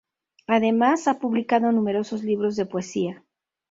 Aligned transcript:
Además, 0.47 1.07
ha 1.07 1.19
publicado 1.19 1.71
numerosos 1.71 2.23
libros 2.23 2.55
de 2.55 2.65
poesía. 2.65 3.23